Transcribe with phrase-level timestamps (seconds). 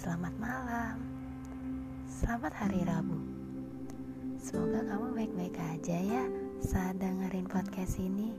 [0.00, 0.32] Selamat
[2.56, 3.20] hari Rabu.
[4.40, 6.24] Semoga kamu baik-baik aja ya
[6.64, 8.32] saat dengerin podcast ini.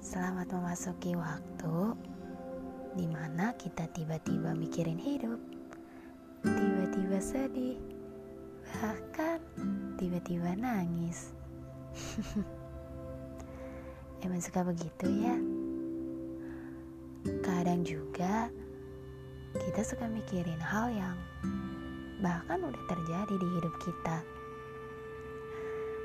[0.00, 2.00] Selamat memasuki waktu
[2.96, 5.36] di mana kita tiba-tiba mikirin hidup,
[6.48, 7.76] tiba-tiba sedih,
[8.80, 9.36] bahkan
[10.00, 11.36] tiba-tiba nangis.
[14.24, 15.36] Emang suka begitu ya?
[17.44, 18.48] Kadang juga
[19.58, 21.18] kita suka mikirin hal yang
[22.22, 24.22] bahkan udah terjadi di hidup kita.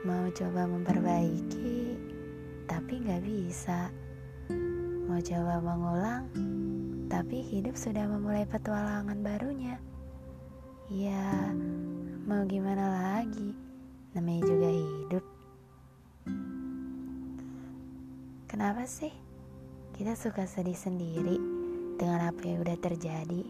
[0.02, 1.94] Mau coba memperbaiki,
[2.66, 3.94] tapi nggak bisa.
[5.06, 6.26] Mau coba mengulang,
[7.06, 9.78] tapi hidup sudah memulai petualangan barunya.
[10.90, 11.54] Ya,
[12.26, 13.54] mau gimana lagi?
[14.18, 15.26] Namanya juga hidup.
[18.50, 19.14] Kenapa sih
[19.94, 21.55] kita suka sedih sendiri
[21.96, 23.44] dengan apa yang udah terjadi?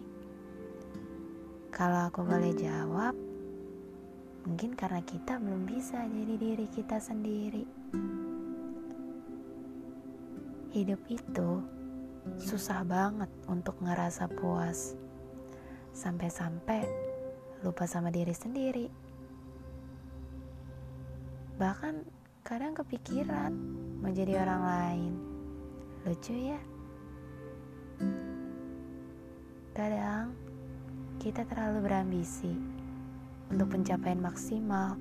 [1.73, 3.17] Kalau aku boleh jawab,
[4.47, 7.65] mungkin karena kita belum bisa jadi diri kita sendiri.
[10.71, 11.49] Hidup itu
[12.39, 14.95] susah banget untuk ngerasa puas,
[15.91, 16.85] sampai-sampai
[17.65, 18.87] lupa sama diri sendiri.
[21.55, 21.95] Bahkan
[22.45, 23.51] kadang kepikiran
[24.03, 25.13] menjadi orang lain.
[26.05, 26.59] Lucu ya?
[29.75, 30.31] Kadang
[31.19, 32.47] kita terlalu berambisi
[33.51, 34.95] untuk pencapaian maksimal,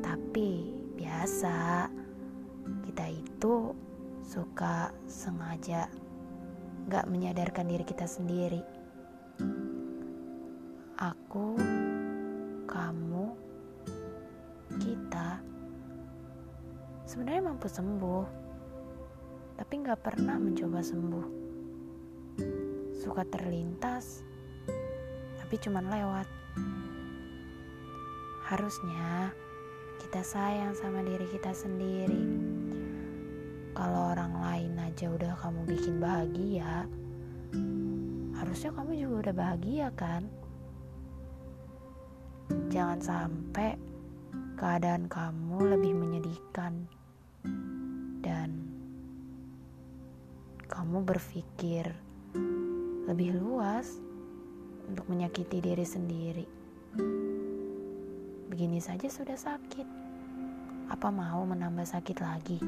[0.00, 1.84] tapi biasa
[2.88, 3.76] kita itu
[4.24, 5.84] suka sengaja
[6.88, 8.64] gak menyadarkan diri kita sendiri.
[10.96, 11.60] Aku,
[12.64, 13.26] kamu,
[14.80, 15.44] kita
[17.04, 18.24] sebenarnya mampu sembuh,
[19.60, 21.40] tapi gak pernah mencoba sembuh.
[23.00, 24.20] Suka terlintas
[25.50, 26.28] tapi cuman lewat.
[28.46, 29.34] Harusnya
[29.98, 32.22] kita sayang sama diri kita sendiri.
[33.74, 36.86] Kalau orang lain aja udah kamu bikin bahagia,
[38.38, 40.28] harusnya kamu juga udah bahagia kan?
[42.70, 43.74] Jangan sampai
[44.54, 46.84] keadaan kamu lebih menyedihkan
[48.22, 48.70] dan
[50.70, 51.90] kamu berpikir
[53.10, 53.98] lebih luas
[54.86, 56.46] untuk menyakiti diri sendiri.
[58.46, 59.88] Begini saja sudah sakit.
[60.86, 62.62] Apa mau menambah sakit lagi?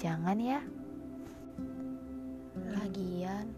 [0.00, 0.64] Jangan ya.
[2.72, 3.52] Lagian,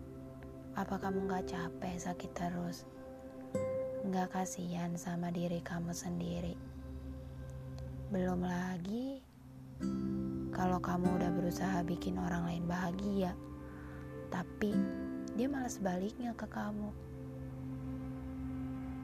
[0.74, 2.82] apa kamu gak capek sakit terus?
[4.10, 6.58] Gak kasihan sama diri kamu sendiri.
[8.10, 9.22] Belum lagi,
[10.50, 13.30] kalau kamu udah berusaha bikin orang lain bahagia,
[14.34, 14.74] tapi
[15.38, 16.90] dia malah sebaliknya ke kamu.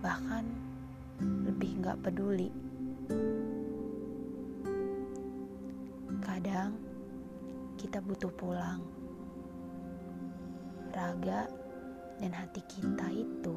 [0.03, 0.45] Bahkan
[1.47, 2.51] lebih gak peduli.
[6.19, 6.75] Kadang
[7.79, 8.83] kita butuh pulang.
[10.91, 11.47] Raga
[12.19, 13.55] dan hati kita itu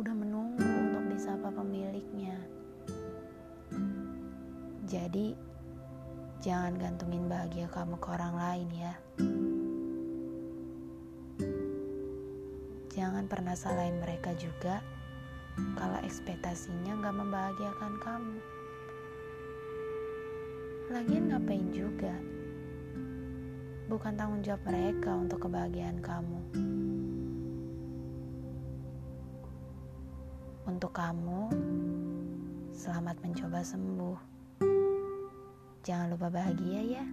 [0.00, 2.40] udah menunggu untuk disapa pemiliknya.
[4.88, 5.36] Jadi,
[6.40, 8.94] jangan gantungin bahagia kamu ke orang lain ya.
[12.98, 14.82] Jangan pernah salahin mereka juga
[15.78, 18.38] kalau ekspektasinya gak membahagiakan kamu.
[20.90, 22.10] Lagian ngapain juga?
[23.86, 26.40] Bukan tanggung jawab mereka untuk kebahagiaan kamu.
[30.66, 31.54] Untuk kamu,
[32.74, 34.18] selamat mencoba sembuh.
[35.86, 37.06] Jangan lupa bahagia ya.